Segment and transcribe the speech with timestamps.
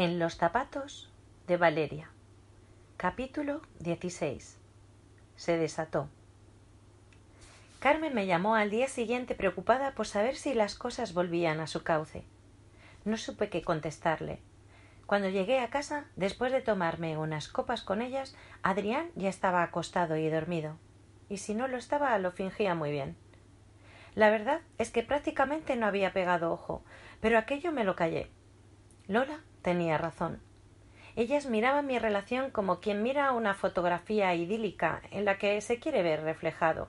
[0.00, 1.10] En los zapatos
[1.48, 2.08] de Valeria.
[2.96, 4.56] Capítulo 16.
[5.34, 6.08] Se desató.
[7.80, 11.82] Carmen me llamó al día siguiente preocupada por saber si las cosas volvían a su
[11.82, 12.22] cauce.
[13.04, 14.38] No supe qué contestarle.
[15.06, 20.16] Cuando llegué a casa, después de tomarme unas copas con ellas, Adrián ya estaba acostado
[20.16, 20.76] y dormido.
[21.28, 23.16] Y si no lo estaba, lo fingía muy bien.
[24.14, 26.84] La verdad es que prácticamente no había pegado ojo,
[27.20, 28.30] pero aquello me lo callé.
[29.08, 30.40] Lola tenía razón.
[31.16, 36.02] Ellas miraban mi relación como quien mira una fotografía idílica en la que se quiere
[36.02, 36.88] ver reflejado.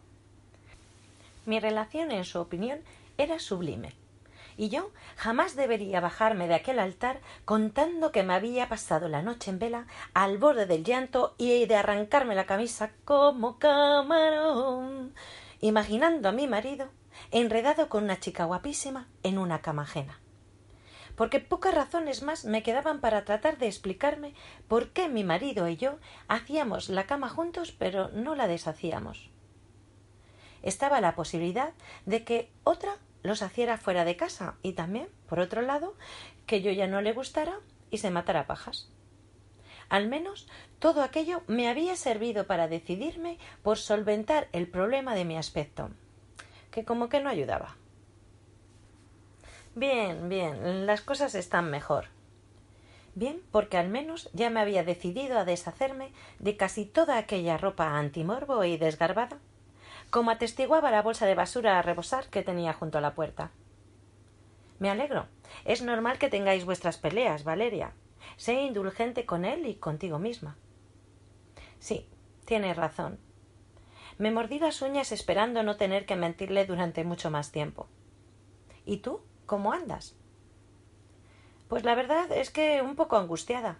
[1.45, 2.79] Mi relación, en su opinión,
[3.17, 3.93] era sublime
[4.59, 9.51] y yo jamás debería bajarme de aquel altar contando que me había pasado la noche
[9.51, 15.13] en vela al borde del llanto y de arrancarme la camisa como camarón,
[15.61, 16.89] imaginando a mi marido
[17.31, 20.19] enredado con una chica guapísima en una cama ajena.
[21.19, 24.33] Porque pocas razones más me quedaban para tratar de explicarme
[24.69, 25.97] por qué mi marido y yo
[26.30, 29.29] hacíamos la cama juntos pero no la deshacíamos.
[30.63, 31.73] Estaba la posibilidad
[32.05, 35.94] de que otra los hiciera fuera de casa y también, por otro lado,
[36.45, 37.59] que yo ya no le gustara
[37.91, 38.88] y se matara pajas.
[39.89, 40.47] Al menos
[40.79, 45.89] todo aquello me había servido para decidirme por solventar el problema de mi aspecto,
[46.72, 47.75] que como que no ayudaba.
[49.80, 52.08] Bien, bien, las cosas están mejor.
[53.16, 57.97] Bien, porque al menos ya me había decidido a deshacerme de casi toda aquella ropa
[57.97, 59.38] antimorbo y desgarbada
[60.09, 63.52] como atestiguaba la bolsa de basura a rebosar que tenía junto a la puerta.
[64.80, 65.27] Me alegro.
[65.63, 67.94] Es normal que tengáis vuestras peleas, Valeria.
[68.35, 70.57] Sé indulgente con él y contigo misma.
[71.80, 72.05] Sí,
[72.44, 73.17] tienes razón.
[74.17, 77.88] Me mordí las uñas esperando no tener que mentirle durante mucho más tiempo.
[78.85, 79.22] ¿Y tú?
[79.50, 80.16] ¿Cómo andas?
[81.69, 83.80] Pues la verdad es que un poco angustiada.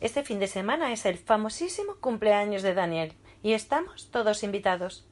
[0.00, 5.06] Este fin de semana es el famosísimo cumpleaños de Daniel y estamos todos invitados.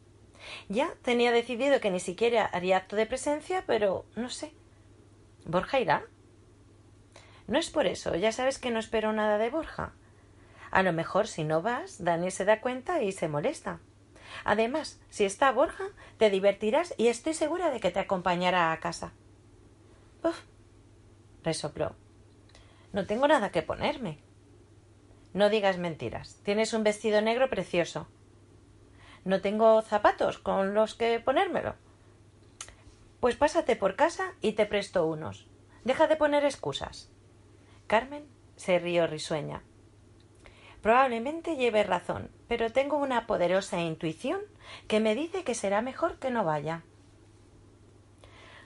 [0.71, 4.55] Ya tenía decidido que ni siquiera haría acto de presencia, pero no sé.
[5.45, 6.07] ¿Borja irá?
[7.47, 9.93] No es por eso, ya sabes que no espero nada de Borja.
[10.71, 13.81] A lo mejor si no vas, Dani se da cuenta y se molesta.
[14.45, 19.13] Además, si está Borja, te divertirás y estoy segura de que te acompañará a casa.
[21.43, 21.95] Resopló.
[22.93, 24.19] No tengo nada que ponerme.
[25.33, 26.41] No digas mentiras.
[26.43, 28.09] Tienes un vestido negro precioso.
[29.25, 31.77] No tengo zapatos con los que ponérmelo.
[33.21, 35.47] Pues pásate por casa y te presto unos.
[35.85, 37.11] Deja de poner excusas.
[37.87, 38.27] Carmen
[38.57, 39.63] se rió risueña.
[40.83, 44.41] Probablemente lleve razón, pero tengo una poderosa intuición
[44.89, 46.83] que me dice que será mejor que no vaya.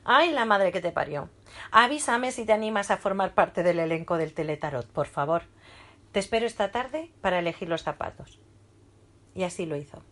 [0.04, 1.30] Ay, la madre que te parió.
[1.70, 5.42] Avísame si te animas a formar parte del elenco del teletarot, por favor.
[6.12, 8.40] Te espero esta tarde para elegir los zapatos.
[9.34, 10.02] Y así lo hizo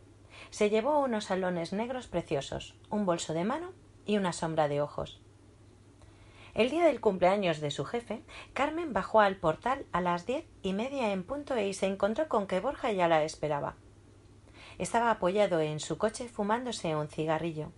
[0.51, 3.73] se llevó unos salones negros preciosos, un bolso de mano
[4.05, 5.21] y una sombra de ojos.
[6.55, 10.75] El día del cumpleaños de su jefe, Carmen bajó al portal a las diez y
[10.75, 13.77] media en punto y se encontró con que Borja ya la esperaba.
[14.79, 17.73] Estaba apoyado en su coche fumándose un cigarrillo,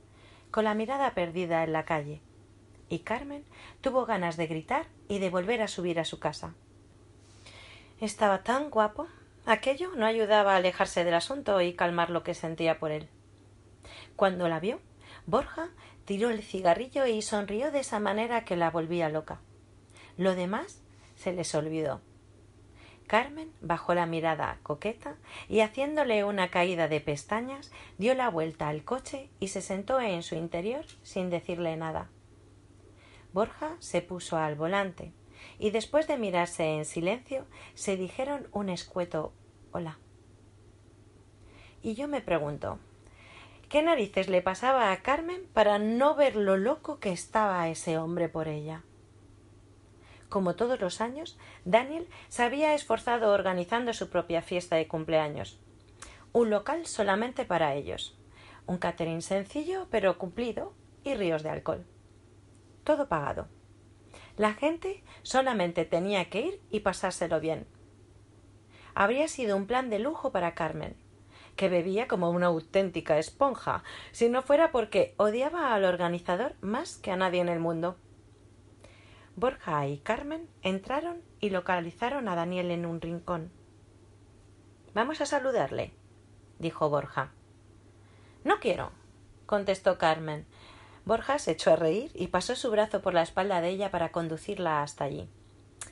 [0.51, 2.21] con la mirada perdida en la calle,
[2.95, 3.45] y Carmen
[3.81, 6.55] tuvo ganas de gritar y de volver a subir a su casa.
[8.01, 9.09] Estaba tan guapo,
[9.47, 13.09] Aquello no ayudaba a alejarse del asunto y calmar lo que sentía por él.
[14.17, 14.81] Cuando la vio,
[15.27, 15.69] Borja
[16.07, 19.41] tiró el cigarrillo y sonrió de esa manera que la volvía loca.
[20.17, 20.81] Lo demás
[21.17, 22.01] se les olvidó.
[23.07, 25.17] Carmen bajó la mirada coqueta
[25.47, 30.23] y haciéndole una caída de pestañas dio la vuelta al coche y se sentó en
[30.23, 32.09] su interior sin decirle nada.
[33.35, 35.13] Borja se puso al volante
[35.59, 39.33] y después de mirarse en silencio se dijeron un escueto
[39.73, 39.99] hola.
[41.83, 42.79] Y yo me pregunto
[43.69, 48.29] ¿qué narices le pasaba a Carmen para no ver lo loco que estaba ese hombre
[48.29, 48.85] por ella?
[50.29, 55.59] Como todos los años, Daniel se había esforzado organizando su propia fiesta de cumpleaños.
[56.33, 58.17] Un local solamente para ellos.
[58.67, 60.73] Un catering sencillo pero cumplido
[61.03, 61.85] y ríos de alcohol.
[62.85, 63.49] Todo pagado.
[64.37, 67.67] La gente solamente tenía que ir y pasárselo bien.
[68.95, 70.97] Habría sido un plan de lujo para Carmen,
[71.57, 73.83] que bebía como una auténtica esponja,
[74.13, 77.97] si no fuera porque odiaba al organizador más que a nadie en el mundo.
[79.37, 83.51] Borja y Carmen entraron y localizaron a Daniel en un rincón.
[84.95, 85.93] Vamos a saludarle,
[86.61, 87.33] dijo Borja.
[88.45, 88.93] No quiero,
[89.47, 90.47] contestó Carmen,
[91.05, 94.11] Borja se echó a reír y pasó su brazo por la espalda de ella para
[94.11, 95.29] conducirla hasta allí.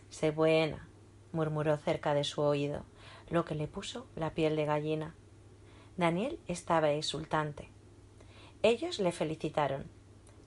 [0.08, 0.88] Sé buena,
[1.32, 2.84] murmuró cerca de su oído,
[3.28, 5.14] lo que le puso la piel de gallina.
[5.96, 7.68] Daniel estaba exultante.
[8.62, 9.90] Ellos le felicitaron.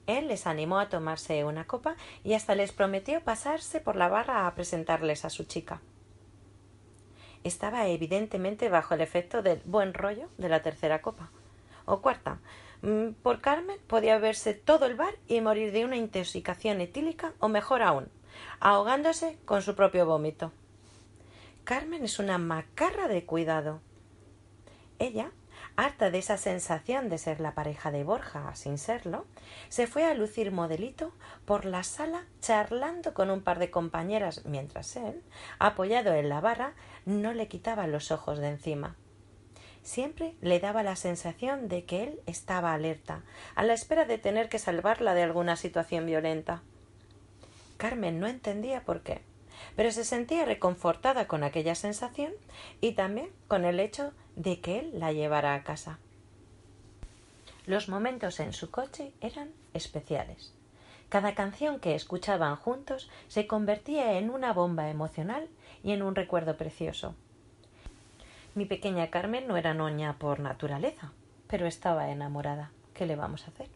[0.06, 4.46] Él les animó a tomarse una copa y hasta les prometió pasarse por la barra
[4.46, 5.80] a presentarles a su chica.
[7.44, 11.30] Estaba evidentemente bajo el efecto del buen rollo de la tercera copa.
[11.84, 12.40] O cuarta.
[12.82, 17.48] Mm, por Carmen podía verse todo el bar y morir de una intoxicación etílica o
[17.48, 18.08] mejor aún,
[18.60, 20.52] ahogándose con su propio vómito.
[21.64, 23.80] Carmen es una macarra de cuidado.
[24.98, 25.32] Ella
[25.76, 29.26] harta de esa sensación de ser la pareja de Borja sin serlo,
[29.68, 31.12] se fue a lucir modelito
[31.44, 35.22] por la sala charlando con un par de compañeras mientras él,
[35.58, 36.72] apoyado en la barra,
[37.04, 38.96] no le quitaba los ojos de encima.
[39.86, 43.22] Siempre le daba la sensación de que él estaba alerta,
[43.54, 46.60] a la espera de tener que salvarla de alguna situación violenta.
[47.76, 49.20] Carmen no entendía por qué,
[49.76, 52.32] pero se sentía reconfortada con aquella sensación
[52.80, 56.00] y también con el hecho de que él la llevara a casa.
[57.64, 60.52] Los momentos en su coche eran especiales.
[61.10, 65.48] Cada canción que escuchaban juntos se convertía en una bomba emocional
[65.84, 67.14] y en un recuerdo precioso.
[68.56, 71.12] Mi pequeña Carmen no era noña por naturaleza,
[71.46, 72.70] pero estaba enamorada.
[72.94, 73.68] ¿Qué le vamos a hacer?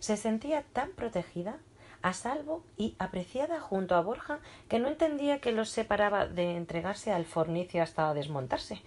[0.00, 1.56] Se sentía tan protegida
[2.02, 7.10] a salvo y apreciada junto a Borja que no entendía que los separaba de entregarse
[7.10, 8.82] al fornicio hasta desmontarse.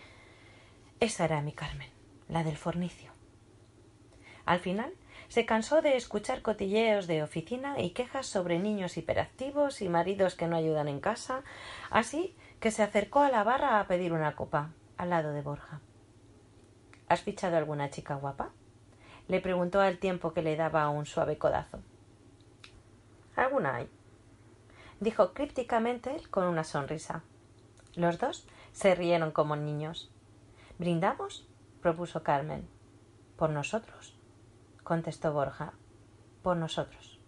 [1.00, 1.90] Esa era mi Carmen,
[2.30, 3.10] la del fornicio.
[4.46, 4.94] Al final
[5.28, 10.46] se cansó de escuchar cotilleos de oficina y quejas sobre niños hiperactivos y maridos que
[10.46, 11.42] no ayudan en casa,
[11.90, 15.82] así que se acercó a la barra a pedir una copa, al lado de Borja.
[17.10, 18.50] ¿Has fichado alguna chica guapa?
[19.28, 21.80] le preguntó al tiempo que le daba un suave codazo.
[23.36, 23.90] Alguna hay,
[25.00, 27.24] dijo crípticamente él con una sonrisa.
[27.96, 30.12] Los dos se rieron como niños.
[30.80, 31.48] ¿Brindamos?
[31.82, 32.68] propuso Carmen.
[33.38, 34.18] Por nosotros,
[34.84, 35.74] contestó Borja.
[36.42, 37.20] Por nosotros.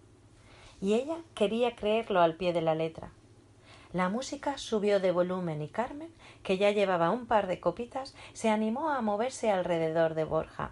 [0.81, 3.11] Y ella quería creerlo al pie de la letra.
[3.95, 6.13] La música subió de volumen y Carmen,
[6.43, 10.71] que ya llevaba un par de copitas, se animó a moverse alrededor de Borja.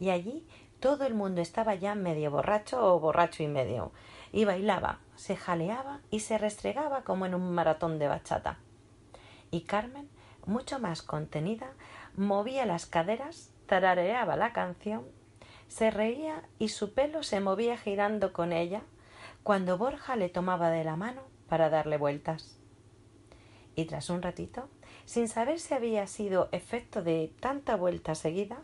[0.00, 0.46] Y allí
[0.80, 3.92] todo el mundo estaba ya medio borracho o borracho y medio,
[4.32, 8.56] y bailaba, se jaleaba y se restregaba como en un maratón de bachata.
[9.50, 10.08] Y Carmen,
[10.46, 11.70] mucho más contenida,
[12.16, 15.04] movía las caderas, tarareaba la canción,
[15.68, 18.80] se reía y su pelo se movía girando con ella
[19.42, 22.58] cuando Borja le tomaba de la mano para darle vueltas.
[23.76, 24.68] Y tras un ratito,
[25.04, 28.62] sin saber si había sido efecto de tanta vuelta seguida,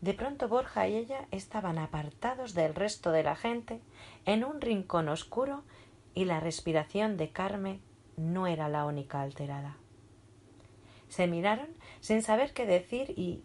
[0.00, 3.80] de pronto Borja y ella estaban apartados del resto de la gente
[4.24, 5.62] en un rincón oscuro
[6.14, 7.80] y la respiración de Carmen
[8.16, 9.76] no era la única alterada.
[11.08, 11.68] Se miraron
[12.00, 13.42] sin saber qué decir y,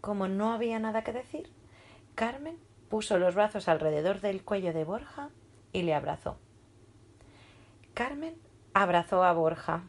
[0.00, 1.52] como no había nada que decir,
[2.14, 2.58] Carmen
[2.88, 5.30] puso los brazos alrededor del cuello de Borja
[5.72, 6.38] y le abrazó.
[7.94, 8.34] Carmen
[8.72, 9.84] abrazó a Borja,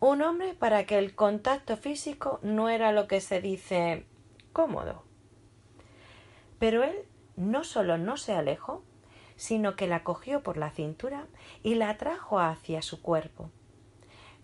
[0.00, 4.04] un hombre para que el contacto físico no era lo que se dice
[4.52, 5.02] cómodo.
[6.58, 6.96] Pero él
[7.36, 8.84] no solo no se alejó,
[9.36, 11.26] sino que la cogió por la cintura
[11.62, 13.50] y la trajo hacia su cuerpo.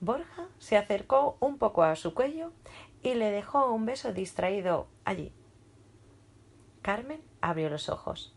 [0.01, 2.53] Borja se acercó un poco a su cuello
[3.03, 5.33] y le dejó un beso distraído allí.
[6.81, 8.35] Carmen abrió los ojos,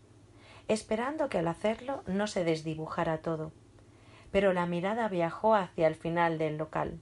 [0.68, 3.54] esperando que al hacerlo no se desdibujara todo,
[4.32, 7.00] pero la mirada viajó hacia el final del local,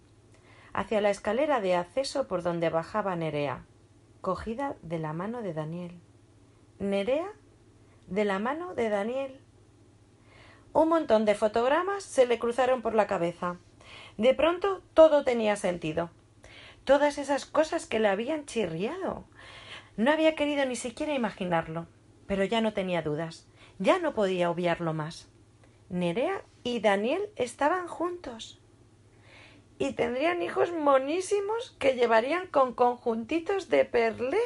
[0.73, 3.65] hacia la escalera de acceso por donde bajaba Nerea,
[4.21, 5.99] cogida de la mano de Daniel.
[6.79, 7.29] Nerea
[8.07, 9.39] de la mano de Daniel.
[10.73, 13.57] Un montón de fotogramas se le cruzaron por la cabeza.
[14.17, 16.09] De pronto todo tenía sentido.
[16.83, 19.25] Todas esas cosas que le habían chirriado.
[19.97, 21.87] No había querido ni siquiera imaginarlo,
[22.27, 23.47] pero ya no tenía dudas.
[23.79, 25.27] Ya no podía obviarlo más.
[25.89, 28.59] Nerea y Daniel estaban juntos.
[29.77, 34.41] Y tendrían hijos monísimos que llevarían con conjuntitos de perlé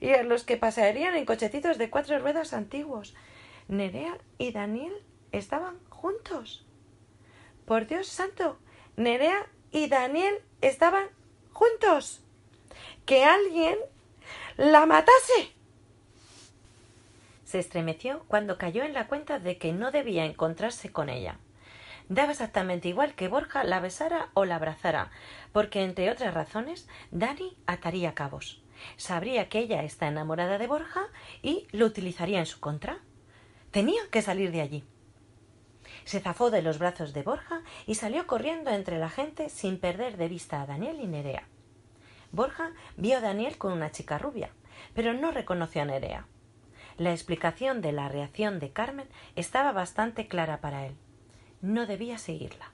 [0.00, 3.14] y a los que pasarían en cochecitos de cuatro ruedas antiguos.
[3.68, 4.94] Nerea y Daniel
[5.32, 6.66] estaban juntos.
[7.64, 8.58] Por Dios santo,
[8.96, 11.08] Nerea y Daniel estaban
[11.52, 12.22] juntos.
[13.04, 13.78] Que alguien
[14.56, 15.55] la matase.
[17.46, 21.38] Se estremeció cuando cayó en la cuenta de que no debía encontrarse con ella.
[22.08, 25.12] Daba exactamente igual que Borja la besara o la abrazara,
[25.52, 28.62] porque, entre otras razones, Dani ataría cabos.
[28.96, 31.06] Sabría que ella está enamorada de Borja
[31.40, 32.98] y lo utilizaría en su contra.
[33.70, 34.84] Tenía que salir de allí.
[36.04, 40.16] Se zafó de los brazos de Borja y salió corriendo entre la gente sin perder
[40.16, 41.46] de vista a Daniel y Nerea.
[42.32, 44.50] Borja vio a Daniel con una chica rubia,
[44.94, 46.26] pero no reconoció a Nerea.
[46.98, 50.96] La explicación de la reacción de Carmen estaba bastante clara para él.
[51.60, 52.72] No debía seguirla.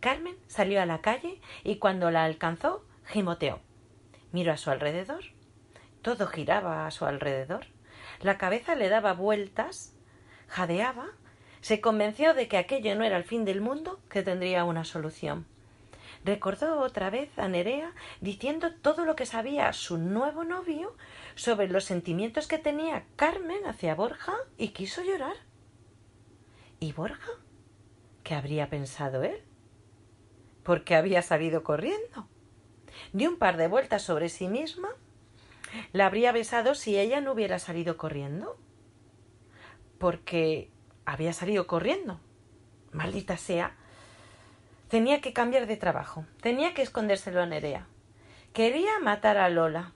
[0.00, 3.60] Carmen salió a la calle y cuando la alcanzó, gimoteó.
[4.32, 5.22] Miró a su alrededor.
[6.02, 7.66] Todo giraba a su alrededor.
[8.20, 9.94] La cabeza le daba vueltas,
[10.48, 11.06] jadeaba,
[11.60, 15.46] se convenció de que aquello no era el fin del mundo, que tendría una solución.
[16.24, 20.96] Recordó otra vez a Nerea diciendo todo lo que sabía su nuevo novio
[21.34, 25.36] sobre los sentimientos que tenía Carmen hacia Borja y quiso llorar.
[26.80, 27.30] ¿Y Borja?
[28.22, 29.42] ¿Qué habría pensado él?
[30.62, 32.28] ¿Por qué había salido corriendo?
[33.12, 34.88] Dio un par de vueltas sobre sí misma.
[35.92, 38.56] ¿La habría besado si ella no hubiera salido corriendo?
[39.98, 40.70] Porque
[41.04, 42.20] había salido corriendo.
[42.92, 43.76] Maldita sea,
[44.94, 46.24] Tenía que cambiar de trabajo.
[46.40, 47.86] Tenía que escondérselo a Nerea.
[48.52, 49.92] Quería matar a Lola.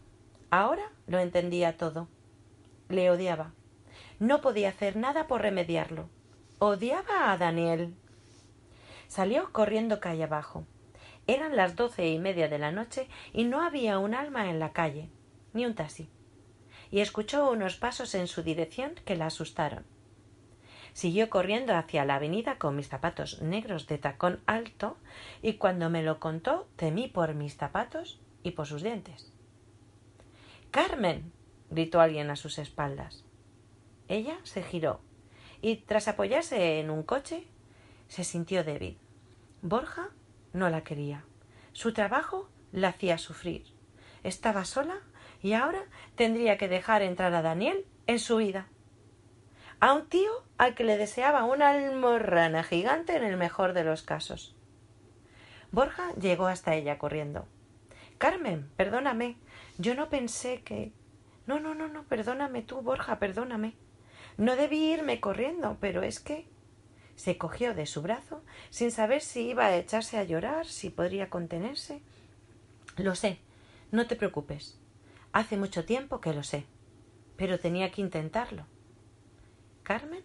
[0.51, 2.09] Ahora lo entendía todo.
[2.89, 3.53] Le odiaba.
[4.19, 6.09] No podía hacer nada por remediarlo.
[6.59, 7.95] Odiaba a Daniel.
[9.09, 10.65] Salió corriendo calle abajo.
[11.27, 14.73] Eran las doce y media de la noche y no había un alma en la
[14.73, 15.11] calle,
[15.53, 16.09] ni un taxi.
[16.91, 19.85] Y escuchó unos pasos en su dirección que la asustaron.
[20.95, 24.97] Siguió corriendo hacia la avenida con mis zapatos negros de tacón alto
[25.43, 29.31] y cuando me lo contó temí por mis zapatos y por sus dientes.
[30.71, 31.33] Carmen.
[31.71, 33.25] gritó alguien a sus espaldas.
[34.09, 35.01] Ella se giró
[35.61, 37.47] y tras apoyarse en un coche
[38.09, 38.99] se sintió débil.
[39.61, 40.11] Borja
[40.53, 41.25] no la quería.
[41.73, 43.67] Su trabajo la hacía sufrir.
[44.23, 45.01] Estaba sola
[45.43, 45.85] y ahora
[46.15, 48.69] tendría que dejar entrar a Daniel en su vida
[49.81, 54.03] a un tío al que le deseaba una almorrana gigante en el mejor de los
[54.03, 54.57] casos.
[55.71, 57.47] Borja llegó hasta ella corriendo.
[58.19, 59.37] Carmen, perdóname.
[59.79, 60.93] Yo no pensé que.
[61.47, 63.75] No, no, no, no, perdóname tú, Borja, perdóname.
[64.37, 66.47] No debí irme corriendo, pero es que.
[67.15, 71.31] Se cogió de su brazo, sin saber si iba a echarse a llorar, si podría
[71.31, 72.01] contenerse.
[72.97, 73.41] Lo sé,
[73.91, 74.79] no te preocupes.
[75.33, 76.67] Hace mucho tiempo que lo sé,
[77.37, 78.67] pero tenía que intentarlo.
[79.83, 80.23] Carmen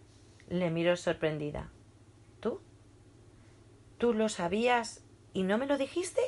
[0.48, 1.70] le miró sorprendida.
[2.40, 2.60] ¿Tú?
[3.98, 6.20] ¿Tú lo sabías y no me lo dijiste?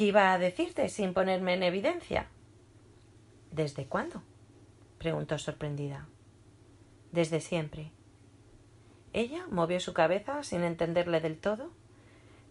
[0.00, 2.26] ¿Qué iba a decirte sin ponerme en evidencia?
[3.50, 4.22] ¿Desde cuándo?
[4.96, 6.08] preguntó sorprendida.
[7.12, 7.92] Desde siempre.
[9.12, 11.70] Ella movió su cabeza sin entenderle del todo.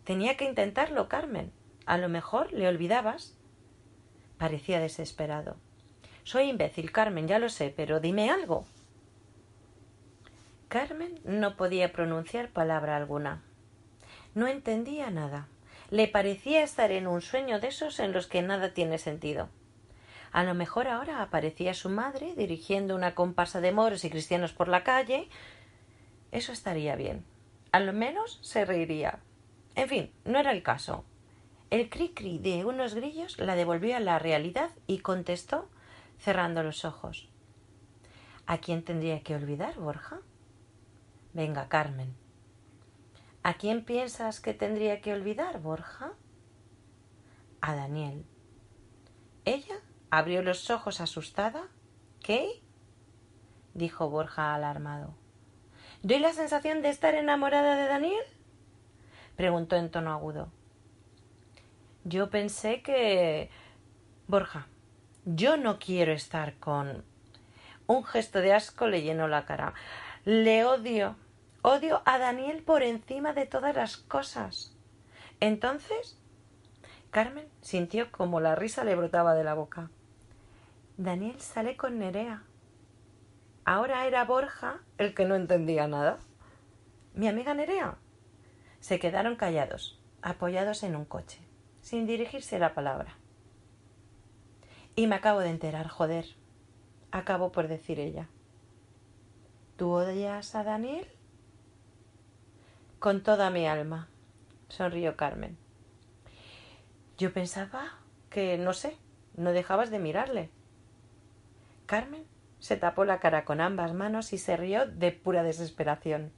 [0.04, 1.52] Tenía que intentarlo, Carmen.
[1.88, 3.36] A lo mejor le olvidabas.
[4.38, 5.56] Parecía desesperado.
[6.22, 8.68] Soy imbécil, Carmen, ya lo sé, pero dime algo.
[10.68, 13.42] Carmen no podía pronunciar palabra alguna.
[14.36, 15.48] No entendía nada.
[15.90, 19.50] Le parecía estar en un sueño de esos en los que nada tiene sentido.
[20.32, 24.68] A lo mejor ahora aparecía su madre dirigiendo una comparsa de moros y cristianos por
[24.68, 25.28] la calle.
[26.32, 27.26] Eso estaría bien.
[27.72, 29.20] A lo menos se reiría.
[29.76, 31.06] En fin, no era el caso.
[31.72, 35.70] El cri cri de unos grillos la devolvió a la realidad y contestó
[36.20, 37.30] cerrando los ojos.
[38.46, 40.20] ¿A quién tendría que olvidar, Borja?
[41.34, 42.19] Venga, Carmen.
[43.44, 46.12] ¿A quién piensas que tendría que olvidar, Borja?
[47.62, 48.26] A Daniel.
[49.46, 49.76] Ella
[50.10, 51.68] abrió los ojos asustada.
[52.22, 52.62] ¿Qué?
[53.74, 55.14] dijo Borja alarmado.
[56.04, 58.24] ¿Doy la sensación de estar enamorada de Daniel?
[59.36, 60.52] preguntó en tono agudo.
[62.04, 63.50] Yo pensé que.
[64.28, 64.68] Borja,
[65.26, 67.04] yo no quiero estar con.
[67.88, 69.74] Un gesto de asco le llenó la cara.
[70.26, 71.16] Le odio.
[71.62, 74.76] Odio a Daniel por encima de todas las cosas.
[75.40, 76.18] Entonces.
[77.12, 79.90] Carmen sintió como la risa le brotaba de la boca.
[80.98, 82.44] Daniel sale con Nerea.
[83.66, 86.20] Ahora era Borja el que no entendía nada.
[87.14, 87.98] Mi amiga Nerea.
[88.80, 91.42] Se quedaron callados, apoyados en un coche,
[91.82, 93.18] sin dirigirse la palabra.
[94.96, 96.26] Y me acabo de enterar, joder,
[97.12, 98.28] acabó por decir ella.
[99.76, 101.08] ¿Tú odias a Daniel?
[103.00, 104.10] Con toda mi alma,
[104.68, 105.58] sonrió Carmen.
[107.18, 107.98] Yo pensaba
[108.30, 108.98] que, no sé,
[109.38, 110.50] no dejabas de mirarle.
[111.86, 112.26] Carmen
[112.60, 116.34] se tapó la cara con ambas manos y se rió de pura desesperación.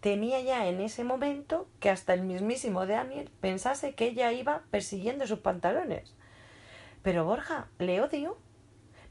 [0.00, 5.28] Temía ya en ese momento que hasta el mismísimo Daniel pensase que ella iba persiguiendo
[5.28, 6.12] sus pantalones.
[7.04, 8.36] Pero Borja, le odio.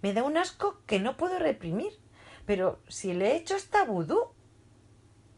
[0.02, 1.94] Me da un asco que no puedo reprimir.
[2.46, 4.34] Pero si le he hecho esta vudú,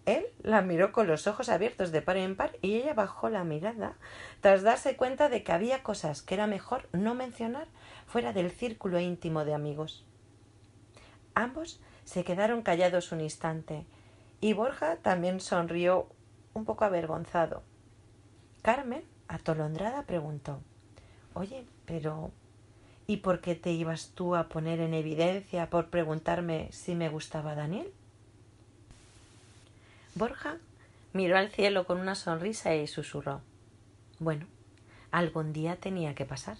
[0.06, 3.44] Él la miró con los ojos abiertos de par en par y ella bajó la
[3.44, 3.94] mirada
[4.41, 7.68] tras darse cuenta de que había cosas que era mejor no mencionar
[8.08, 10.06] fuera del círculo íntimo de amigos.
[11.36, 13.86] Ambos se quedaron callados un instante
[14.41, 16.08] y Borja también sonrió
[16.53, 17.62] un poco avergonzado.
[18.62, 20.60] Carmen, atolondrada, preguntó
[21.34, 22.32] Oye, pero
[23.06, 27.56] ¿y por qué te ibas tú a poner en evidencia por preguntarme si me gustaba
[27.56, 27.94] Daniel?
[30.20, 30.58] Borja
[31.14, 33.40] miró al cielo con una sonrisa y susurró
[34.20, 34.48] Bueno,
[35.12, 36.58] algún día tenía que pasar.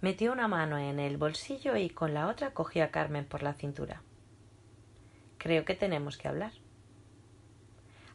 [0.00, 3.54] Metió una mano en el bolsillo y con la otra cogió a Carmen por la
[3.54, 4.02] cintura.
[5.38, 6.50] Creo que tenemos que hablar.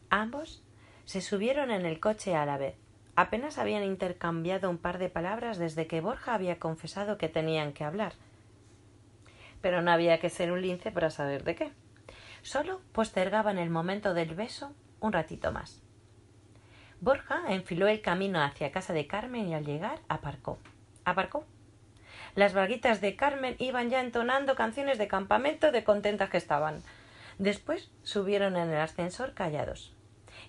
[0.10, 0.62] Ambos
[1.06, 2.76] se subieron en el coche a la vez.
[3.16, 7.86] Apenas habían intercambiado un par de palabras desde que Borja había confesado que tenían que
[7.86, 8.12] hablar.
[9.62, 11.72] Pero no había que ser un lince para saber de qué.
[12.48, 15.82] Solo postergaban el momento del beso un ratito más.
[17.01, 20.58] Borja enfiló el camino hacia casa de Carmen y al llegar aparcó.
[21.04, 21.44] Aparcó.
[22.36, 26.82] Las vaguitas de Carmen iban ya entonando canciones de campamento de contentas que estaban.
[27.38, 29.94] Después subieron en el ascensor callados.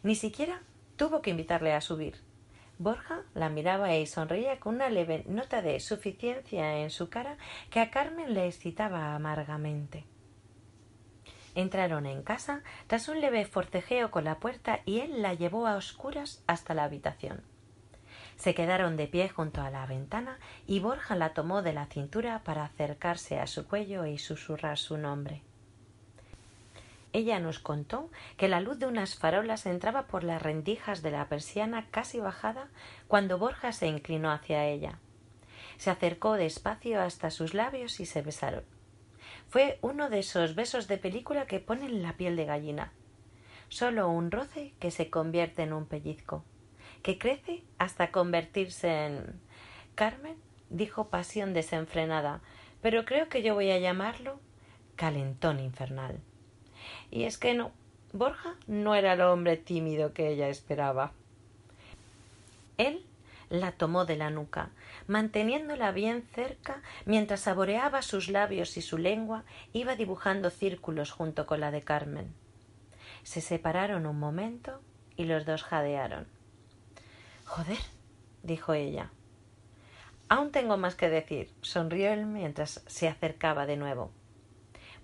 [0.04, 0.62] Ni siquiera
[0.94, 2.14] tuvo que invitarle a subir.
[2.78, 7.38] Borja la miraba y sonreía con una leve nota de suficiencia en su cara
[7.70, 10.04] que a Carmen le excitaba amargamente.
[11.58, 15.74] Entraron en casa tras un leve forcejeo con la puerta y él la llevó a
[15.74, 17.42] oscuras hasta la habitación.
[18.36, 20.38] Se quedaron de pie junto a la ventana
[20.68, 24.98] y Borja la tomó de la cintura para acercarse a su cuello y susurrar su
[24.98, 25.42] nombre.
[27.12, 31.28] Ella nos contó que la luz de unas farolas entraba por las rendijas de la
[31.28, 32.68] persiana casi bajada
[33.08, 35.00] cuando Borja se inclinó hacia ella.
[35.76, 38.77] Se acercó despacio hasta sus labios y se besaron.
[39.48, 42.92] Fue uno de esos besos de película que ponen la piel de gallina.
[43.68, 46.44] Solo un roce que se convierte en un pellizco,
[47.02, 49.40] que crece hasta convertirse en.
[49.94, 50.36] Carmen
[50.70, 52.40] dijo pasión desenfrenada,
[52.82, 54.38] pero creo que yo voy a llamarlo
[54.96, 56.20] calentón infernal.
[57.10, 57.72] Y es que no,
[58.12, 61.12] Borja no era el hombre tímido que ella esperaba.
[62.76, 63.04] Él
[63.50, 64.70] la tomó de la nuca,
[65.06, 71.60] manteniéndola bien cerca mientras saboreaba sus labios y su lengua iba dibujando círculos junto con
[71.60, 72.34] la de Carmen.
[73.22, 74.80] Se separaron un momento
[75.16, 76.26] y los dos jadearon.
[77.44, 77.78] Joder,
[78.42, 79.10] dijo ella.
[80.28, 84.12] Aún tengo más que decir, sonrió él mientras se acercaba de nuevo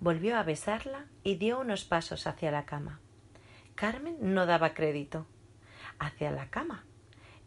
[0.00, 3.00] volvió a besarla y dio unos pasos hacia la cama.
[3.74, 5.26] Carmen no daba crédito.
[5.98, 6.84] Hacia la cama.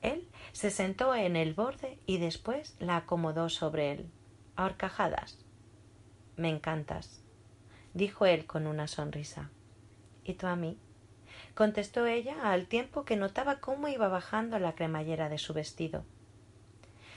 [0.01, 4.09] Él se sentó en el borde y después la acomodó sobre él.
[4.55, 5.45] A horcajadas.
[6.35, 7.23] Me encantas,
[7.93, 9.49] dijo él con una sonrisa.
[10.23, 10.77] ¿Y tú a mí?
[11.55, 16.03] contestó ella al tiempo que notaba cómo iba bajando la cremallera de su vestido.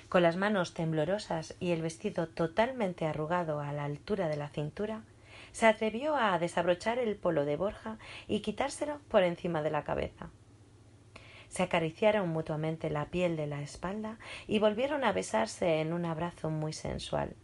[0.09, 5.03] Con las manos temblorosas y el vestido totalmente arrugado a la altura de la cintura,
[5.53, 10.31] se atrevió a desabrochar el polo de Borja y quitárselo por encima de la cabeza.
[11.51, 16.49] Se acariciaron mutuamente la piel de la espalda y volvieron a besarse en un abrazo
[16.49, 17.35] muy sensual.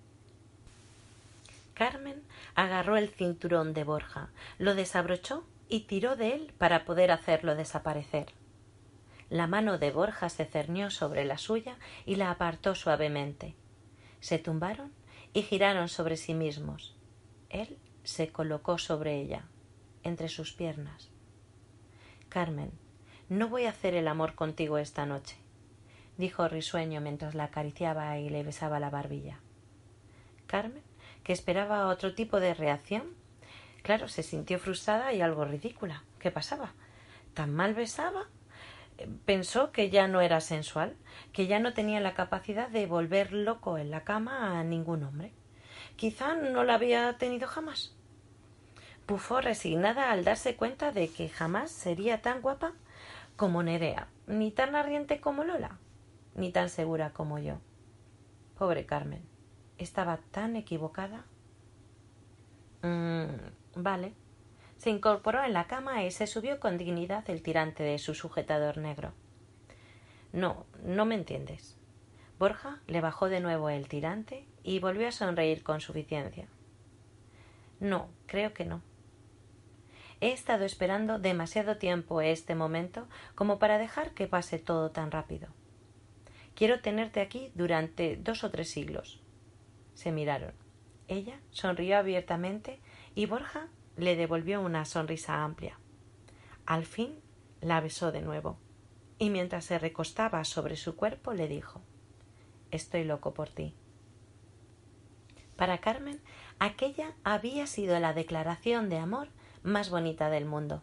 [1.75, 2.23] Carmen
[2.55, 8.29] agarró el cinturón de Borja, lo desabrochó y tiró de él para poder hacerlo desaparecer.
[9.29, 13.57] La mano de Borja se cernió sobre la suya y la apartó suavemente.
[14.21, 14.93] Se tumbaron
[15.35, 16.97] y giraron sobre sí mismos.
[17.51, 19.47] Él se colocó sobre ella,
[20.05, 21.11] entre sus piernas.
[22.29, 22.71] Carmen,
[23.29, 25.37] no voy a hacer el amor contigo esta noche,
[26.17, 29.41] dijo risueño mientras la acariciaba y le besaba la barbilla.
[30.47, 30.83] Carmen,
[31.25, 33.03] que esperaba otro tipo de reacción,
[33.83, 36.05] claro, se sintió frustrada y algo ridícula.
[36.21, 36.73] ¿Qué pasaba?
[37.35, 38.29] ¿Tan mal besaba?
[39.25, 40.97] Pensó que ya no era sensual,
[41.33, 45.33] que ya no tenía la capacidad de volver loco en la cama a ningún hombre.
[45.97, 47.93] Quizá no la había tenido jamás.
[49.09, 52.73] Bufó resignada al darse cuenta de que jamás sería tan guapa
[53.37, 55.79] como Nerea, ni tan ardiente como Lola,
[56.35, 57.59] ni tan segura como yo.
[58.59, 59.23] Pobre Carmen,
[59.79, 61.25] estaba tan equivocada.
[62.83, 64.15] Mm, vale.
[64.79, 68.79] Se incorporó en la cama y se subió con dignidad el tirante de su sujetador
[68.79, 69.13] negro.
[70.33, 71.77] No, no me entiendes.
[72.39, 76.47] Borja le bajó de nuevo el tirante y volvió a sonreír con suficiencia.
[77.81, 78.83] No, creo que no.
[80.21, 85.49] He estado esperando demasiado tiempo este momento como para dejar que pase todo tan rápido.
[86.55, 89.21] Quiero tenerte aquí durante dos o tres siglos.
[89.95, 90.55] Se miraron.
[91.07, 92.81] Ella sonrió abiertamente
[93.15, 95.79] y Borja le devolvió una sonrisa amplia.
[96.65, 97.21] Al fin
[97.61, 98.59] la besó de nuevo,
[99.19, 101.83] y mientras se recostaba sobre su cuerpo le dijo
[102.71, 103.75] Estoy loco por ti.
[105.57, 106.21] Para Carmen,
[106.59, 109.29] aquella había sido la declaración de amor
[109.67, 110.83] más bonita del mundo.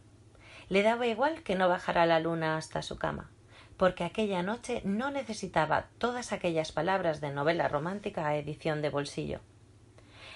[0.70, 3.32] Le daba igual que no bajara la luna hasta su cama,
[3.78, 9.40] porque aquella noche no necesitaba todas aquellas palabras de novela romántica a edición de bolsillo.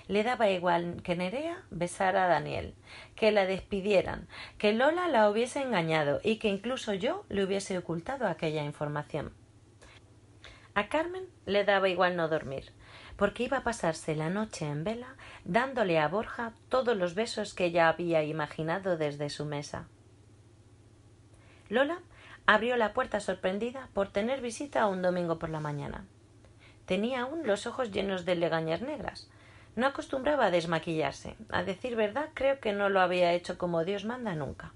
[0.08, 2.74] Le daba igual que Nerea besara a Daniel,
[3.16, 8.28] que la despidieran, que Lola la hubiese engañado y que incluso yo le hubiese ocultado
[8.28, 9.34] aquella información.
[10.76, 12.72] A Carmen le daba igual no dormir,
[13.18, 17.66] porque iba a pasarse la noche en vela dándole a Borja todos los besos que
[17.66, 19.88] ella había imaginado desde su mesa.
[21.70, 22.00] Lola
[22.46, 26.06] abrió la puerta sorprendida por tener visita un domingo por la mañana.
[26.86, 29.30] Tenía aún los ojos llenos de legañas negras.
[29.76, 31.36] No acostumbraba a desmaquillarse.
[31.50, 34.72] A decir verdad, creo que no lo había hecho como Dios manda nunca.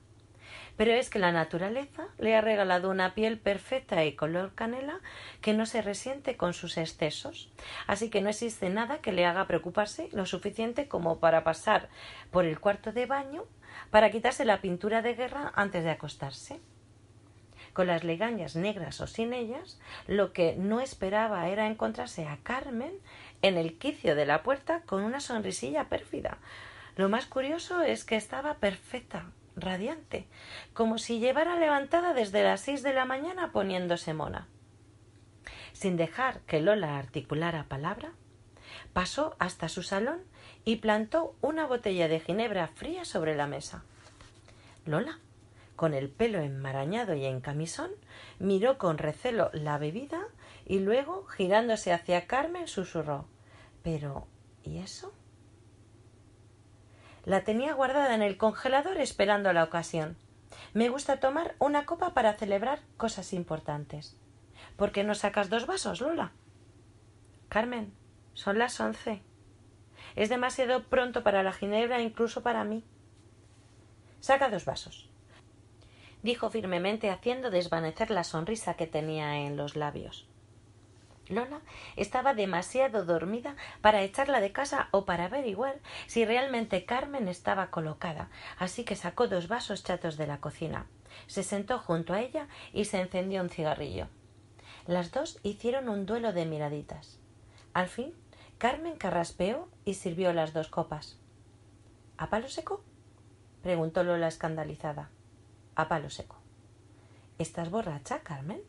[0.78, 5.00] Pero es que la naturaleza le ha regalado una piel perfecta y color canela
[5.42, 7.52] que no se resiente con sus excesos.
[7.88, 11.90] Así que no existe nada que le haga preocuparse lo suficiente como para pasar
[12.32, 13.46] por el cuarto de baño
[13.90, 16.60] para quitarse la pintura de guerra antes de acostarse
[17.74, 22.92] con las legañas negras o sin ellas, lo que no esperaba era encontrarse a Carmen
[23.42, 26.38] en el quicio de la puerta con una sonrisilla pérfida.
[26.96, 30.28] Lo más curioso es que estaba perfecta, radiante,
[30.74, 34.48] como si llevara levantada desde las seis de la mañana poniéndose mona.
[35.74, 38.14] Sin dejar que Lola articulara palabra,
[38.94, 40.22] pasó hasta su salón
[40.64, 43.84] y plantó una botella de ginebra fría sobre la mesa.
[44.86, 45.20] Lola,
[45.76, 47.92] con el pelo enmarañado y en camisón,
[48.40, 50.28] miró con recelo la bebida
[50.66, 53.26] y luego, girándose hacia Carmen, susurró
[53.84, 54.28] Pero
[54.64, 55.12] ¿y eso?
[57.26, 60.18] La tenía guardada en el congelador esperando la ocasión.
[60.74, 64.18] Me gusta tomar una copa para celebrar cosas importantes.
[64.76, 66.32] ¿Por qué no sacas dos vasos, Lola?
[67.50, 67.94] Carmen,
[68.34, 69.22] son las once.
[70.16, 72.84] Es demasiado pronto para la ginebra incluso para mí.
[74.20, 75.12] Saca dos vasos
[76.24, 80.28] dijo firmemente haciendo desvanecer la sonrisa que tenía en los labios.
[81.32, 81.62] Lola
[81.96, 88.30] estaba demasiado dormida para echarla de casa o para averiguar si realmente Carmen estaba colocada,
[88.58, 90.86] así que sacó dos vasos chatos de la cocina.
[91.28, 94.08] Se sentó junto a ella y se encendió un cigarrillo.
[94.88, 97.20] Las dos hicieron un duelo de miraditas.
[97.74, 98.14] Al fin,
[98.58, 101.18] Carmen carraspeó y sirvió las dos copas.
[102.18, 102.84] ¿A palo seco?
[103.62, 105.10] preguntó Lola escandalizada
[105.76, 106.38] a palo seco.
[107.38, 108.62] ¿Estás borracha, Carmen?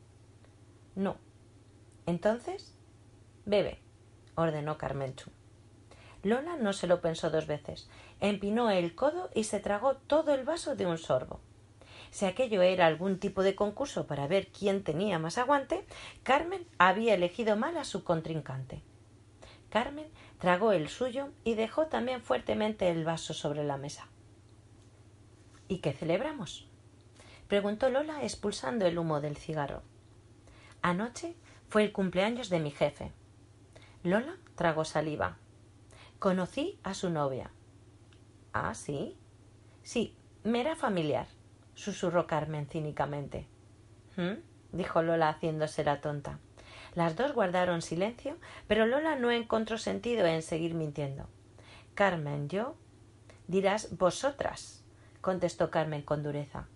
[0.95, 1.17] No.
[2.07, 2.75] Entonces,
[3.45, 3.79] bebe,
[4.35, 5.31] ordenó Carmenchu.
[6.23, 7.89] Lola no se lo pensó dos veces.
[8.21, 11.41] Empinó el codo y se tragó todo el vaso de un sorbo.
[12.11, 15.85] Si aquello era algún tipo de concurso para ver quién tenía más aguante,
[16.23, 18.83] Carmen había elegido mal a su contrincante.
[19.71, 20.07] Carmen
[20.39, 24.07] tragó el suyo y dejó también fuertemente el vaso sobre la mesa.
[25.69, 26.69] ¿Y qué celebramos?
[27.49, 29.83] preguntó Lola expulsando el humo del cigarro.
[30.83, 31.35] Anoche
[31.73, 33.13] fue el cumpleaños de mi jefe.
[34.03, 35.39] Lola tragó saliva.
[36.19, 37.51] Conocí a su novia.
[38.53, 39.17] ¿Ah, sí?
[39.83, 41.29] Sí, me era familiar,
[41.75, 43.47] susurró Carmen cínicamente.
[44.19, 44.77] ¿Mm?
[44.77, 46.41] dijo Lola haciéndose la tonta.
[46.95, 48.37] Las dos guardaron silencio,
[48.69, 51.27] pero Lola no encontró sentido en seguir mintiendo.
[51.95, 52.77] Carmen, yo.
[53.49, 54.85] dirás vosotras,
[55.23, 56.67] contestó Carmen con dureza.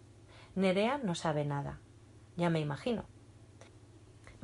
[0.55, 1.81] Nerea no sabe nada.
[2.39, 3.05] Ya me imagino.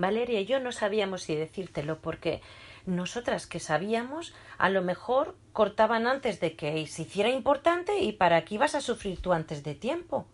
[0.02, 2.42] Valeria y yo no sabíamos si decírtelo porque
[2.86, 8.44] nosotras que sabíamos a lo mejor cortaban antes de que se hiciera importante y para
[8.44, 10.26] qué ibas a sufrir tú antes de tiempo.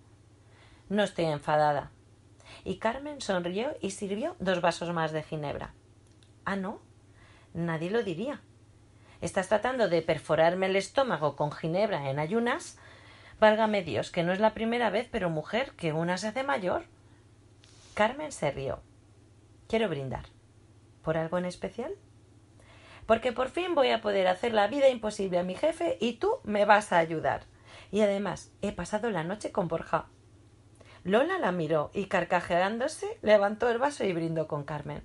[0.89, 1.91] No estoy enfadada.
[2.65, 5.75] Y Carmen sonrió y sirvió dos vasos más de ginebra.
[6.47, 6.81] Ah, no.
[7.53, 8.41] Nadie lo diría.
[9.21, 12.79] ¿Estás tratando de perforarme el estómago con ginebra en ayunas?
[13.39, 16.85] Válgame Dios, que no es la primera vez, pero mujer, que una se hace mayor.
[17.93, 18.81] Carmen se rió.
[19.69, 20.25] Quiero brindar.
[21.03, 21.93] ¿Por algo en especial?
[23.05, 26.39] Porque por fin voy a poder hacer la vida imposible a mi jefe y tú
[26.43, 27.43] me vas a ayudar.
[27.91, 30.07] Y además, he pasado la noche con Borja.
[31.05, 35.03] Lola la miró y carcajeándose levantó el vaso y brindó con Carmen.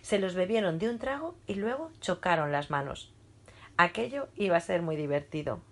[0.00, 3.14] Se los bebieron de un trago y luego chocaron las manos.
[3.76, 5.62] Aquello iba a ser muy divertido.